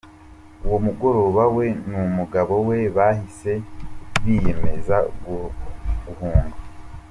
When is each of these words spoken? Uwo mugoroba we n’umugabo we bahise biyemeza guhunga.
Uwo 0.65 0.77
mugoroba 0.85 1.43
we 1.55 1.65
n’umugabo 1.89 2.53
we 2.67 2.77
bahise 2.97 3.53
biyemeza 4.23 4.97
guhunga. 5.23 6.57